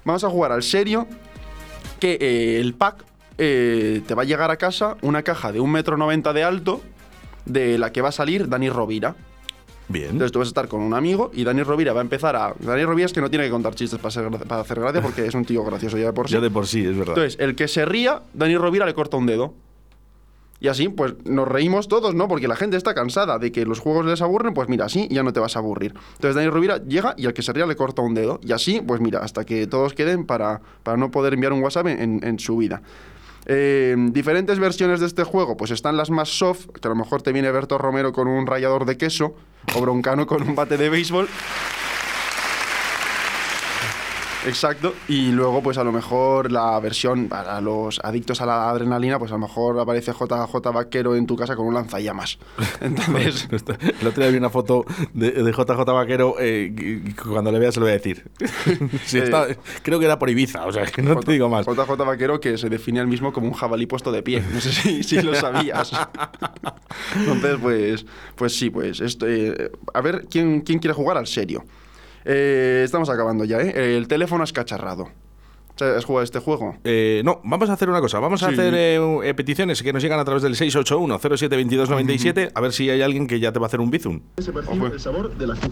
vamos 0.05 0.23
a 0.23 0.29
jugar 0.29 0.51
al 0.51 0.61
serio. 0.61 1.07
Que 1.99 2.17
eh, 2.21 2.59
el 2.61 2.75
pack 2.75 3.03
eh, 3.39 4.01
te 4.05 4.13
va 4.13 4.21
a 4.21 4.25
llegar 4.25 4.51
a 4.51 4.57
casa 4.57 4.97
una 5.01 5.23
caja 5.23 5.51
de 5.51 5.59
1,90 5.59 5.67
metro 5.67 6.33
de 6.33 6.43
alto 6.43 6.81
de 7.45 7.77
la 7.79 7.91
que 7.91 8.01
va 8.01 8.09
a 8.09 8.11
salir 8.11 8.47
Dani 8.47 8.69
Rovira. 8.69 9.15
Bien. 9.87 10.11
Entonces 10.11 10.31
tú 10.31 10.37
vas 10.37 10.47
a 10.47 10.51
estar 10.51 10.67
con 10.67 10.81
un 10.81 10.93
amigo 10.93 11.31
y 11.33 11.43
Dani 11.43 11.63
Rovira 11.63 11.93
va 11.93 12.01
a 12.01 12.03
empezar 12.03 12.35
a... 12.35 12.53
Dani 12.59 12.83
Rovira 12.85 13.07
es 13.07 13.13
que 13.13 13.21
no 13.21 13.29
tiene 13.31 13.45
que 13.45 13.51
contar 13.51 13.73
chistes 13.73 13.97
para, 13.97 14.11
ser 14.11 14.25
gra- 14.29 14.45
para 14.45 14.61
hacer 14.61 14.79
gracia 14.79 15.01
porque 15.01 15.25
es 15.25 15.33
un 15.33 15.45
tío 15.45 15.63
gracioso 15.63 15.97
ya 15.97 16.05
de 16.05 16.13
por 16.13 16.27
sí. 16.27 16.33
Ya 16.35 16.41
de 16.41 16.51
por 16.51 16.67
sí, 16.67 16.81
es 16.85 16.95
verdad. 16.95 17.15
Entonces, 17.17 17.39
el 17.39 17.55
que 17.55 17.67
se 17.67 17.85
ría, 17.85 18.21
Dani 18.35 18.55
Rovira 18.57 18.85
le 18.85 18.93
corta 18.93 19.17
un 19.17 19.25
dedo. 19.25 19.55
Y 20.61 20.67
así, 20.67 20.89
pues 20.89 21.13
nos 21.23 21.47
reímos 21.47 21.87
todos, 21.87 22.13
¿no? 22.13 22.27
Porque 22.27 22.47
la 22.49 22.57
gente 22.57 22.75
está 22.75 22.93
cansada 22.93 23.39
de 23.39 23.49
que 23.51 23.65
los 23.65 23.79
juegos 23.79 24.05
les 24.05 24.21
aburren, 24.21 24.53
pues 24.53 24.67
mira, 24.67 24.83
así 24.85 25.07
ya 25.09 25.23
no 25.23 25.31
te 25.31 25.39
vas 25.39 25.55
a 25.55 25.59
aburrir. 25.59 25.93
Entonces 26.15 26.35
Dani 26.35 26.49
Rovira 26.49 26.83
llega 26.83 27.15
y 27.17 27.25
al 27.27 27.33
que 27.33 27.41
se 27.41 27.53
ría 27.53 27.65
le 27.65 27.77
corta 27.77 28.01
un 28.01 28.13
dedo. 28.13 28.39
Y 28.43 28.51
así, 28.51 28.81
pues 28.85 28.99
mira, 28.99 29.19
hasta 29.19 29.45
que 29.45 29.65
todos 29.67 29.93
queden 29.93 30.25
para, 30.25 30.59
para 30.83 30.97
no 30.97 31.09
poder 31.11 31.33
enviar 31.33 31.53
un 31.53 31.63
WhatsApp 31.63 31.87
en, 31.87 32.19
en 32.23 32.39
su 32.39 32.57
vida. 32.57 32.81
Eh, 33.51 33.95
diferentes 34.11 34.59
versiones 34.59 34.99
de 34.99 35.07
este 35.07 35.23
juego, 35.23 35.57
pues 35.57 35.71
están 35.71 35.97
las 35.97 36.11
más 36.11 36.29
soft, 36.29 36.67
que 36.67 36.87
a 36.87 36.89
lo 36.89 36.95
mejor 36.95 37.23
te 37.23 37.31
viene 37.31 37.49
Berto 37.51 37.79
Romero 37.79 38.13
con 38.13 38.27
un 38.27 38.45
rallador 38.45 38.85
de 38.85 38.95
queso 38.95 39.33
o 39.73 39.81
Broncano 39.81 40.27
con 40.27 40.43
un 40.43 40.53
bate 40.53 40.77
de 40.77 40.87
béisbol. 40.87 41.27
Exacto. 44.47 44.93
Y 45.07 45.31
luego, 45.31 45.61
pues 45.61 45.77
a 45.77 45.83
lo 45.83 45.91
mejor 45.91 46.51
la 46.51 46.79
versión 46.79 47.27
para 47.27 47.59
los 47.61 47.99
adictos 48.03 48.41
a 48.41 48.45
la 48.45 48.69
adrenalina, 48.69 49.19
pues 49.19 49.31
a 49.31 49.35
lo 49.35 49.39
mejor 49.41 49.79
aparece 49.79 50.11
JJ 50.13 50.71
Vaquero 50.73 51.15
en 51.15 51.27
tu 51.27 51.35
casa 51.35 51.55
con 51.55 51.67
un 51.67 51.73
lanzallamas. 51.73 52.39
Entonces, 52.81 53.47
El 54.01 54.07
otro 54.07 54.23
día 54.23 54.31
vi 54.31 54.37
una 54.37 54.49
foto 54.49 54.85
de, 55.13 55.31
de 55.31 55.51
JJ 55.51 55.83
Vaquero 55.85 56.35
eh, 56.39 56.73
y 56.75 57.11
cuando 57.13 57.51
le 57.51 57.59
vea 57.59 57.71
se 57.71 57.79
lo 57.79 57.85
voy 57.85 57.91
a 57.91 57.97
decir. 57.97 58.23
Sí, 59.05 59.17
está- 59.19 59.47
creo 59.81 59.99
que 59.99 60.05
era 60.05 60.19
por 60.19 60.29
Ibiza, 60.29 60.65
o 60.65 60.71
sea, 60.71 60.85
que 60.85 61.01
no 61.01 61.19
te 61.19 61.31
digo 61.33 61.49
más. 61.49 61.65
JJ 61.65 61.89
Vaquero 62.05 62.39
que 62.39 62.57
se 62.57 62.69
define 62.69 62.99
al 62.99 63.07
mismo 63.07 63.33
como 63.33 63.47
un 63.47 63.53
jabalí 63.53 63.85
puesto 63.87 64.11
de 64.11 64.21
pie. 64.23 64.41
No 64.53 64.61
sé 64.61 64.71
si, 64.71 65.03
si 65.03 65.21
lo 65.21 65.33
sabías. 65.35 65.91
Entonces, 67.15 67.57
pues, 67.61 68.05
pues 68.35 68.55
sí, 68.55 68.69
pues 68.69 68.99
esto, 69.01 69.27
eh, 69.27 69.71
a 69.93 70.01
ver 70.01 70.25
quién, 70.29 70.61
quién 70.61 70.79
quiere 70.79 70.93
jugar 70.93 71.17
al 71.17 71.27
serio. 71.27 71.63
Eh, 72.25 72.81
estamos 72.83 73.09
acabando 73.09 73.45
ya, 73.45 73.59
¿eh? 73.59 73.97
El 73.97 74.07
teléfono 74.07 74.43
escacharrado. 74.43 75.09
¿Has 75.81 76.05
jugado 76.05 76.23
este 76.23 76.39
juego? 76.39 76.75
Eh, 76.83 77.21
no, 77.25 77.41
vamos 77.43 77.69
a 77.69 77.73
hacer 77.73 77.89
una 77.89 78.01
cosa. 78.01 78.19
Vamos 78.19 78.43
a 78.43 78.47
hacer 78.49 78.73
eh, 78.75 78.99
eh, 79.23 79.33
peticiones 79.33 79.81
que 79.83 79.93
nos 79.93 80.01
llegan 80.03 80.19
a 80.19 80.25
través 80.25 80.43
del 80.43 80.55
681-072297 80.55 82.51
a 82.53 82.61
ver 82.61 82.71
si 82.73 82.89
hay 82.89 83.01
alguien 83.01 83.27
que 83.27 83.39
ya 83.39 83.51
te 83.51 83.59
va 83.59 83.65
a 83.65 83.67
hacer 83.67 83.79
un 83.79 83.89
bizum. 83.91 84.19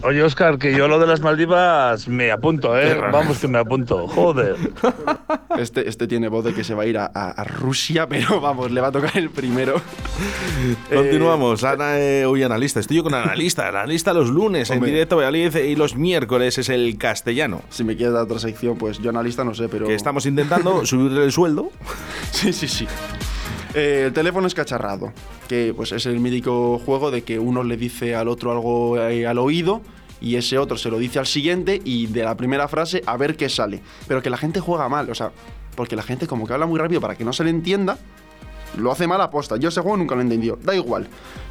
Oye, 0.02 0.22
Oscar, 0.22 0.58
que 0.58 0.72
yo 0.76 0.88
lo 0.88 0.98
de 0.98 1.06
las 1.06 1.20
Maldivas 1.20 2.08
me 2.08 2.30
apunto, 2.30 2.78
¿eh? 2.78 2.96
Vamos 3.12 3.38
que 3.38 3.48
me 3.48 3.58
apunto. 3.58 4.06
Joder. 4.08 4.56
Este, 5.58 5.88
este 5.88 6.06
tiene 6.06 6.28
voz 6.28 6.44
de 6.44 6.54
que 6.54 6.62
se 6.62 6.72
va 6.72 6.84
a 6.84 6.86
ir 6.86 6.96
a, 6.98 7.06
a- 7.12 7.30
a 7.32 7.42
Rusia, 7.42 8.06
pero 8.08 8.40
vamos, 8.40 8.70
le 8.70 8.80
va 8.80 8.88
a 8.88 8.92
tocar 8.92 9.16
el 9.18 9.28
primero. 9.30 9.80
Continuamos. 10.94 11.64
Ana, 11.64 11.98
eh, 11.98 12.26
hoy 12.26 12.44
analista. 12.44 12.78
Estoy 12.78 12.98
yo 12.98 13.02
con 13.02 13.14
analista. 13.14 13.66
Analista 13.68 14.12
los 14.12 14.28
lunes 14.30 14.70
Hombre. 14.70 14.90
en 14.90 14.94
directo 14.94 15.16
Valladolid 15.16 15.56
y 15.56 15.74
los 15.74 15.96
miércoles 15.96 16.58
es 16.58 16.68
el 16.68 16.96
castellano. 16.96 17.62
Si 17.70 17.82
me 17.82 17.96
quieres 17.96 18.12
dar 18.14 18.22
otra 18.24 18.38
sección, 18.38 18.78
pues 18.78 18.98
yo 19.00 19.10
analista 19.10 19.42
no 19.42 19.52
sé, 19.54 19.68
pero... 19.68 19.86
Que 19.86 19.94
estamos 19.98 20.24
intentando 20.26 20.86
subirle 20.86 21.24
el 21.24 21.32
sueldo. 21.32 21.70
Sí, 22.32 22.52
sí, 22.52 22.66
sí. 22.66 22.86
Eh, 23.74 24.04
el 24.06 24.12
teléfono 24.12 24.46
escacharrado, 24.46 25.12
que 25.46 25.74
pues 25.76 25.92
es 25.92 26.06
el 26.06 26.20
mítico 26.20 26.78
juego 26.78 27.10
de 27.10 27.22
que 27.22 27.38
uno 27.38 27.62
le 27.62 27.76
dice 27.76 28.14
al 28.14 28.28
otro 28.28 28.52
algo 28.52 28.96
eh, 28.96 29.26
al 29.26 29.38
oído 29.38 29.82
y 30.20 30.36
ese 30.36 30.56
otro 30.56 30.78
se 30.78 30.88
lo 30.88 30.98
dice 30.98 31.18
al 31.18 31.26
siguiente 31.26 31.80
y 31.84 32.06
de 32.06 32.24
la 32.24 32.36
primera 32.36 32.66
frase 32.68 33.02
a 33.04 33.16
ver 33.16 33.36
qué 33.36 33.48
sale. 33.48 33.82
Pero 34.06 34.22
que 34.22 34.30
la 34.30 34.38
gente 34.38 34.60
juega 34.60 34.88
mal, 34.88 35.10
o 35.10 35.14
sea, 35.14 35.32
porque 35.76 35.96
la 35.96 36.02
gente 36.02 36.26
como 36.26 36.46
que 36.46 36.54
habla 36.54 36.66
muy 36.66 36.78
rápido 36.78 37.00
para 37.00 37.14
que 37.14 37.24
no 37.24 37.32
se 37.32 37.44
le 37.44 37.50
entienda, 37.50 37.98
lo 38.76 38.90
hace 38.90 39.06
mal 39.06 39.20
aposta. 39.20 39.56
Yo 39.56 39.68
ese 39.68 39.80
juego 39.80 39.96
nunca 39.96 40.14
lo 40.14 40.22
he 40.22 40.24
entendido. 40.24 40.58
Da 40.62 40.74
igual. 40.74 41.08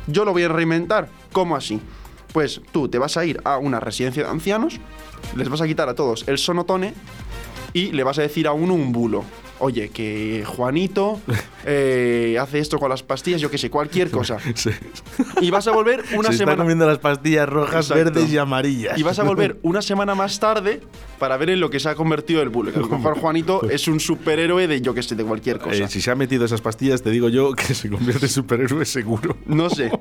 Yo 0.08 0.25
lo 0.25 0.32
voy 0.32 0.44
a 0.44 0.48
reinventar. 0.48 1.10
¿Cómo 1.32 1.56
así? 1.56 1.80
Pues 2.34 2.62
tú 2.72 2.89
te 2.89 2.98
vas 2.98 3.18
a 3.18 3.25
ir 3.25 3.39
a 3.44 3.58
una 3.58 3.80
residencia 3.80 4.24
de 4.24 4.30
ancianos, 4.30 4.80
les 5.36 5.50
vas 5.50 5.62
a 5.62 5.68
quitar 5.68 5.88
a 5.89 5.96
todos 5.96 6.27
el 6.27 6.38
sonotone 6.38 6.94
y 7.77 7.91
le 7.91 8.03
vas 8.03 8.17
a 8.17 8.24
decir 8.24 8.48
a 8.48 8.53
uno 8.53 8.74
un 8.74 8.91
bulo. 8.91 9.24
Oye, 9.60 9.89
que 9.89 10.43
Juanito 10.48 11.19
eh, 11.65 12.38
hace 12.39 12.57
esto 12.57 12.79
con 12.79 12.89
las 12.89 13.03
pastillas, 13.03 13.39
yo 13.39 13.51
qué 13.51 13.60
sé, 13.60 13.69
cualquier 13.69 14.10
cosa. 14.10 14.38
Y 15.41 15.51
vas 15.51 15.67
a 15.67 15.72
volver 15.72 16.00
una 16.13 16.29
se 16.29 16.34
está 16.34 16.38
semana. 16.38 16.57
comiendo 16.57 16.88
las 16.88 16.98
pastillas 16.98 17.48
rojas, 17.48 17.91
Exacto. 17.91 18.03
verdes 18.03 18.31
y 18.31 18.38
amarillas. 18.39 18.98
Y 18.98 19.03
vas 19.03 19.19
a 19.19 19.24
volver 19.24 19.60
una 19.63 19.84
semana 19.84 20.15
más 20.15 20.39
tarde 20.39 20.81
para 21.19 21.38
ver 21.38 21.51
en 21.51 21.60
lo 21.60 21.69
que 21.69 21.79
se 21.79 21.89
ha 21.89 21.96
convertido 21.96 22.41
el 22.41 22.50
bulo. 22.50 22.72
Que 22.74 22.79
Juanito 22.81 23.69
es 23.69 23.88
un 23.88 24.00
superhéroe 24.00 24.67
de 24.67 24.81
yo 24.81 24.96
que 24.96 25.03
sé, 25.03 25.15
de 25.15 25.24
cualquier 25.24 25.60
cosa. 25.60 25.84
Eh, 25.84 25.88
si 25.88 26.01
se 26.01 26.10
ha 26.10 26.15
metido 26.15 26.46
esas 26.46 26.62
pastillas, 26.62 27.03
te 27.03 27.12
digo 27.12 27.29
yo 27.29 27.53
que 27.53 27.75
se 27.75 27.89
convierte 27.89 28.25
en 28.25 28.31
superhéroe 28.31 28.86
seguro. 28.86 29.38
No 29.46 29.69
sé. 29.69 29.91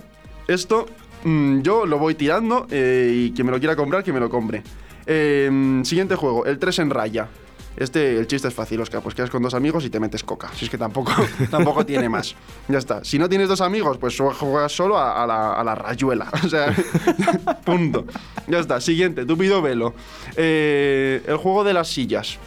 Esto 0.48 0.86
mm, 1.24 1.60
yo 1.60 1.84
lo 1.84 1.98
voy 1.98 2.14
tirando 2.14 2.66
eh, 2.70 3.12
y 3.14 3.32
quien 3.32 3.46
me 3.46 3.52
lo 3.52 3.58
quiera 3.58 3.76
comprar, 3.76 4.02
que 4.02 4.12
me 4.14 4.20
lo 4.20 4.30
compre. 4.30 4.62
Eh, 5.06 5.80
siguiente 5.84 6.16
juego, 6.16 6.46
el 6.46 6.58
3 6.58 6.78
en 6.80 6.90
raya. 6.90 7.28
Este, 7.76 8.18
el 8.18 8.26
chiste 8.26 8.48
es 8.48 8.54
fácil, 8.54 8.80
Oscar. 8.80 9.02
Pues 9.02 9.14
quedas 9.14 9.30
con 9.30 9.42
dos 9.42 9.54
amigos 9.54 9.84
y 9.84 9.90
te 9.90 10.00
metes 10.00 10.24
coca. 10.24 10.50
Si 10.54 10.64
es 10.64 10.70
que 10.70 10.78
tampoco, 10.78 11.12
tampoco 11.50 11.84
tiene 11.84 12.08
más. 12.08 12.34
Ya 12.68 12.78
está. 12.78 13.04
Si 13.04 13.18
no 13.18 13.28
tienes 13.28 13.48
dos 13.48 13.60
amigos, 13.60 13.98
pues 13.98 14.16
juegas 14.18 14.72
solo 14.72 14.96
a, 14.96 15.22
a 15.22 15.26
la, 15.26 15.52
a 15.54 15.64
la 15.64 15.74
rayuela. 15.74 16.30
O 16.44 16.48
sea, 16.48 16.74
punto. 17.64 18.06
Ya 18.46 18.58
está. 18.60 18.80
Siguiente, 18.80 19.26
tupido 19.26 19.60
velo. 19.60 19.94
Eh, 20.36 21.22
el 21.26 21.36
juego 21.36 21.64
de 21.64 21.74
las 21.74 21.88
sillas. 21.88 22.38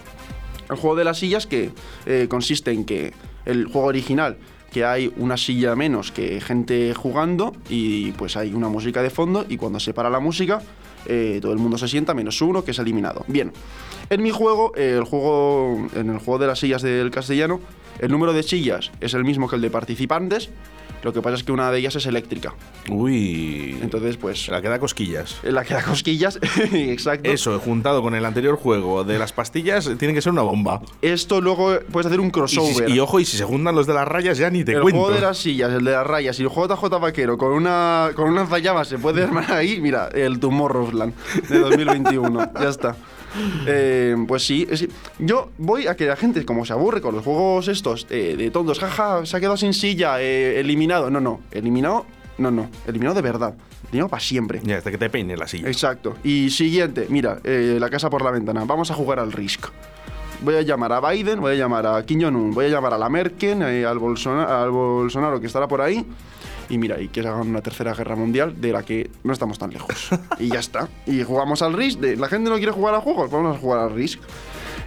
El 0.70 0.78
juego 0.78 0.96
de 0.96 1.04
las 1.04 1.18
sillas 1.20 1.48
que 1.48 1.72
eh, 2.06 2.28
consiste 2.30 2.72
en 2.72 2.86
que 2.86 3.14
el 3.46 3.66
juego 3.66 3.88
original, 3.88 4.38
que 4.72 4.86
hay 4.86 5.12
una 5.18 5.38
silla 5.38 5.76
menos 5.76 6.12
que 6.12 6.42
gente 6.42 6.94
jugando 6.94 7.54
y 7.70 8.12
pues 8.14 8.38
hay 8.38 8.54
una 8.54 8.70
música 8.70 9.02
de 9.02 9.10
fondo 9.10 9.46
y 9.50 9.58
cuando 9.58 9.80
se 9.80 9.94
para 9.94 10.10
la 10.10 10.20
música 10.20 10.62
eh, 11.06 11.40
todo 11.42 11.54
el 11.54 11.60
mundo 11.60 11.78
se 11.78 11.88
sienta 11.88 12.14
menos 12.14 12.42
uno 12.42 12.64
que 12.64 12.72
es 12.72 12.80
eliminado. 12.80 13.24
Bien, 13.28 13.52
en 14.10 14.22
mi 14.22 14.32
juego, 14.32 14.74
eh, 14.76 14.96
el 14.98 15.04
juego, 15.04 15.88
en 15.96 16.10
el 16.10 16.20
juego 16.20 16.40
de 16.40 16.48
las 16.48 16.60
sillas 16.60 16.82
del 16.82 17.10
castellano, 17.12 17.60
el 18.00 18.12
número 18.12 18.34
de 18.34 18.44
sillas 18.44 18.92
es 19.00 19.14
el 19.14 19.24
mismo 19.24 19.48
que 19.48 19.56
el 19.56 19.62
de 19.62 19.70
participantes, 19.70 20.50
lo 21.04 21.14
que 21.14 21.22
pasa 21.22 21.36
es 21.36 21.44
que 21.44 21.52
una 21.52 21.72
de 21.72 21.80
ellas 21.80 21.96
es 21.96 22.06
eléctrica. 22.06 22.54
Uy. 22.90 23.78
Entonces 23.82 24.18
pues 24.18 24.48
la 24.50 24.62
que 24.62 24.68
da 24.70 24.80
cosquillas. 24.80 25.38
en 25.44 25.56
la 25.56 25.64
que 25.64 25.74
da 25.74 25.82
cosquillas, 25.84 26.40
exacto. 26.74 27.30
Eso, 27.30 27.60
juntado 27.60 28.02
con 28.02 28.16
el 28.16 28.26
anterior 28.26 28.58
juego 28.58 29.04
de 29.04 29.18
las 29.20 29.32
pastillas, 29.34 29.90
tiene 29.98 30.14
que 30.14 30.22
ser 30.22 30.32
una 30.32 30.42
bomba. 30.42 30.82
Esto 31.02 31.42
luego 31.42 31.80
puedes 31.92 32.08
hacer 32.08 32.20
un 32.20 32.28
Y, 32.28 32.30
si- 32.30 32.32
crossover. 32.32 32.90
y 32.90 33.00
ojo, 33.00 33.20
y 33.20 33.26
si 33.26 33.38
se 33.38 33.44
juntan 33.46 33.76
los 33.76 33.88
de 33.88 33.94
las 33.94 34.08
rayas, 34.08 34.38
ya 34.38 34.50
ni 34.50 34.64
te 34.64 34.74
el 34.74 34.82
cuento. 34.82 35.00
juego 35.02 35.16
de 35.16 35.22
las 35.22 35.38
sillas, 35.38 35.72
el 35.72 35.86
de 35.86 35.92
las 35.92 36.06
rayas 36.06 36.40
y 36.40 36.44
el 36.44 36.50
juego 36.50 36.76
JJ 36.76 37.00
Vaquero 37.00 37.38
con 37.38 37.52
una 37.54 38.12
con 38.16 38.30
una 38.30 38.46
se 38.86 38.98
puede 38.98 39.24
armar 39.24 39.52
ahí, 39.52 39.80
mira, 39.82 40.10
el 40.14 40.40
Tomorrowland 40.40 41.14
de 41.50 41.60
2021. 41.60 42.52
ya 42.62 42.70
está. 42.70 42.96
Eh, 43.68 44.16
pues 44.28 44.46
sí, 44.46 44.68
es- 44.70 44.88
yo 45.20 45.52
voy 45.58 45.88
a 45.88 45.96
que 45.96 46.06
la 46.06 46.16
gente, 46.16 46.46
como 46.46 46.66
se 46.66 46.74
aburre 46.74 47.02
con 47.02 47.14
los 47.16 47.24
juegos 47.24 47.68
estos 47.68 48.08
eh, 48.10 48.36
de 48.38 48.50
tontos, 48.52 48.80
jaja, 48.80 49.26
se 49.26 49.38
ha 49.38 49.40
quedado 49.40 49.58
sin 49.58 49.74
silla, 49.74 50.22
eh, 50.22 50.60
eliminado. 50.60 51.10
No, 51.10 51.20
no, 51.20 51.42
eliminado, 51.52 52.06
no, 52.38 52.52
no, 52.52 52.70
eliminado 52.88 53.16
de 53.16 53.22
verdad, 53.22 53.56
eliminado 53.84 54.10
para 54.10 54.22
siempre. 54.22 54.62
Ya, 54.64 54.78
hasta 54.78 54.92
que 54.92 54.98
te 54.98 55.10
peine 55.10 55.38
la 55.38 55.48
silla. 55.48 55.68
Exacto. 55.68 56.16
Y 56.24 56.50
siguiente, 56.50 57.08
mira, 57.10 57.40
la 57.44 57.90
casa 57.90 58.10
por 58.10 58.24
la 58.24 58.32
ventana. 58.32 58.64
Vamos 58.66 58.90
a 58.92 58.94
jugar 58.96 59.20
al 59.20 59.32
Risk. 59.32 59.68
Voy 60.42 60.56
a 60.56 60.62
llamar 60.62 60.94
a 60.94 61.02
Biden, 61.12 61.42
voy 61.42 61.52
a 61.52 61.56
llamar 61.56 61.86
a 61.86 62.06
Kim 62.06 62.22
Jong-un, 62.22 62.52
voy 62.52 62.66
a 62.66 62.70
llamar 62.70 62.94
a 62.94 62.98
la 62.98 63.10
Merkel, 63.10 63.62
eh, 63.62 63.86
al, 63.86 64.00
Bolsonaro, 64.00 64.50
al 64.64 64.72
Bolsonaro 64.72 65.40
que 65.42 65.48
estará 65.48 65.68
por 65.68 65.82
ahí. 65.82 66.06
Y 66.70 66.78
mira, 66.78 67.02
y 67.02 67.08
que 67.08 67.22
se 67.22 67.28
hagan 67.28 67.48
una 67.48 67.62
tercera 67.62 67.94
guerra 67.94 68.16
mundial 68.16 68.62
de 68.62 68.72
la 68.72 68.84
que 68.84 69.10
no 69.24 69.34
estamos 69.34 69.58
tan 69.58 69.72
lejos. 69.72 70.10
y 70.40 70.50
ya 70.50 70.60
está. 70.60 70.88
Y 71.06 71.24
jugamos 71.24 71.62
al 71.62 71.74
Risk. 71.74 72.00
la 72.02 72.28
gente 72.28 72.50
no 72.50 72.58
quiere 72.58 72.72
jugar 72.72 72.96
a 72.96 73.02
juegos, 73.02 73.32
vamos 73.32 73.58
a 73.58 73.60
jugar 73.60 73.80
al 73.80 73.94
Risk. 73.94 74.20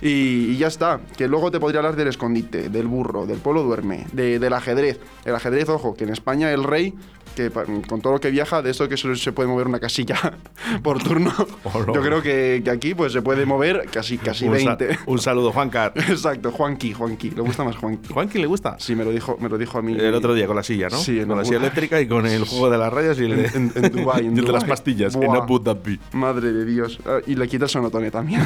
Y, 0.02 0.50
y 0.50 0.56
ya 0.58 0.66
está. 0.66 1.00
Que 1.16 1.28
luego 1.28 1.50
te 1.50 1.60
podría 1.60 1.78
hablar 1.78 1.94
del 1.96 2.08
escondite, 2.08 2.68
del 2.68 2.86
burro, 2.88 3.24
del 3.24 3.38
polo 3.38 3.62
duerme, 3.62 4.06
de- 4.12 4.38
del 4.40 4.52
ajedrez. 4.52 4.98
El 5.24 5.34
ajedrez, 5.34 5.68
ojo, 5.68 5.94
que 5.94 6.04
en 6.04 6.10
España 6.10 6.50
el 6.50 6.64
rey, 6.64 6.92
que 7.36 7.50
con 7.88 8.00
todo 8.02 8.14
lo 8.14 8.20
que 8.20 8.30
viaja, 8.30 8.60
de 8.62 8.70
esto 8.70 8.88
que 8.88 8.96
solo 8.96 9.14
se 9.16 9.30
puede 9.32 9.48
mover 9.48 9.66
una 9.68 9.78
casilla 9.78 10.16
por 10.82 11.02
turno, 11.02 11.32
yo 11.94 12.02
creo 12.02 12.20
que, 12.20 12.60
que 12.64 12.70
aquí 12.70 12.94
pues 12.94 13.12
se 13.12 13.22
puede 13.22 13.46
mover 13.46 13.86
casi, 13.92 14.18
casi 14.18 14.46
un, 14.46 14.58
sa- 14.58 14.74
20. 14.76 14.98
un 15.06 15.18
saludo, 15.20 15.52
Juancar. 15.52 15.92
Exacto, 15.96 16.50
Juanqui, 16.50 16.92
Juanqui. 16.92 17.30
Le 17.30 17.40
gusta 17.42 17.62
más 17.64 17.76
Juanqui. 17.76 18.12
¿Juanqui 18.12 18.38
le 18.38 18.46
gusta? 18.46 18.76
Sí, 18.80 18.96
me 18.96 19.04
lo 19.04 19.12
dijo, 19.12 19.38
me 19.40 19.48
lo 19.48 19.56
dijo 19.56 19.78
a 19.78 19.82
mí. 19.82 19.92
El 19.98 20.14
otro 20.14 20.34
día 20.34 20.46
con 20.48 20.56
la 20.56 20.62
silla, 20.64 20.88
¿no? 20.90 20.98
Sí, 20.98 21.20
en 21.20 21.28
con 21.28 21.36
la 21.36 21.42
Abu 21.42 21.44
silla 21.46 21.58
eléctrica 21.60 22.00
y 22.00 22.08
con 22.08 22.26
el 22.26 22.44
juego 22.44 22.68
de 22.70 22.76
las 22.78 22.92
rayas 22.92 23.18
y 23.20 23.24
el 23.24 23.32
En- 23.32 23.72
en- 23.76 23.84
en 23.84 23.92
Dubái, 23.92 24.26
en 24.26 24.36
y 24.36 24.40
el 24.40 24.44
de 24.46 24.52
las 24.52 24.64
pastillas. 24.64 25.14
En 25.14 25.20
Buah. 25.22 25.42
Abu 25.44 25.58
Dhabi. 25.60 25.98
Madre 26.12 26.52
de 26.52 26.64
Dios. 26.64 26.98
Ah, 27.06 27.20
Y 27.26 27.36
le 27.36 27.46
quita 27.48 27.64
el 27.66 27.70
sonotone 27.70 28.10
también. 28.10 28.44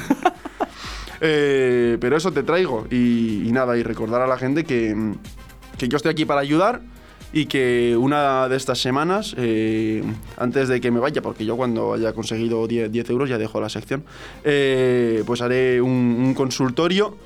Eh, 1.21 1.99
pero 2.01 2.17
eso 2.17 2.33
te 2.33 2.43
traigo. 2.43 2.87
Y, 2.91 3.49
nada, 3.53 3.77
y 3.77 3.83
recordar 3.83 4.23
a 4.23 4.27
la 4.27 4.39
gente 4.39 4.65
que, 4.65 5.15
que 5.79 5.89
yo 5.89 5.97
estoy 5.97 6.13
aquí 6.13 6.25
para 6.25 6.41
ayudar 6.41 6.83
y 7.33 7.47
que 7.47 7.97
una 7.99 8.49
de 8.49 8.57
estas 8.57 8.79
semanas, 8.79 9.35
eh, 9.37 10.03
antes 10.37 10.69
de 10.69 10.81
que 10.81 10.91
me 10.91 11.01
vaya, 11.01 11.23
porque 11.23 11.45
yo 11.45 11.57
cuando 11.57 11.95
haya 11.95 12.13
conseguido 12.13 12.67
10, 12.67 12.91
10 12.91 13.11
euros 13.11 13.29
ya 13.29 13.39
dejo 13.39 13.61
la 13.61 13.69
sección, 13.69 14.05
eh, 14.45 15.23
pues 15.27 15.43
haré 15.43 15.81
un 15.83 16.35
consultorio 16.35 17.17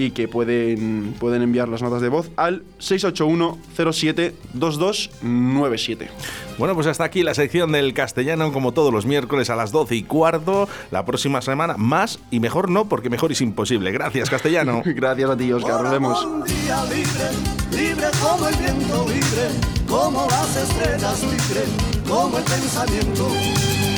y 0.00 0.12
que 0.12 0.28
pueden, 0.28 1.14
pueden 1.18 1.42
enviar 1.42 1.68
las 1.68 1.82
notas 1.82 2.00
de 2.00 2.08
voz 2.08 2.30
al 2.36 2.62
681 2.78 3.58
07 3.92 4.34
2297. 4.54 6.08
Bueno, 6.56 6.74
pues 6.74 6.86
hasta 6.86 7.04
aquí 7.04 7.22
la 7.22 7.34
sección 7.34 7.70
del 7.72 7.92
castellano, 7.92 8.50
como 8.50 8.72
todos 8.72 8.94
los 8.94 9.04
miércoles 9.04 9.50
a 9.50 9.56
las 9.56 9.72
12 9.72 9.96
y 9.96 10.02
cuarto. 10.02 10.68
La 10.90 11.04
próxima 11.04 11.42
semana 11.42 11.76
más 11.76 12.18
y 12.30 12.40
mejor 12.40 12.70
no, 12.70 12.86
porque 12.86 13.10
mejor 13.10 13.30
es 13.32 13.42
imposible. 13.42 13.92
Gracias, 13.92 14.30
castellano. 14.30 14.80
Gracias 14.86 15.28
a 15.28 15.36
ti, 15.36 15.52
Oscar. 15.52 15.82
Nos 15.82 15.92
vemos. 15.92 16.24
Un 16.24 16.44
día 16.44 16.82
libre, 16.84 17.82
libre 17.84 18.06
como 18.22 18.48
el 18.48 18.56
viento, 18.56 19.06
libre 19.06 19.48
como 19.86 20.26
las 20.30 20.56
estrellas, 20.56 21.22
libre 21.22 21.64
como 22.08 22.38
el 22.38 22.44
pensamiento. 22.44 23.89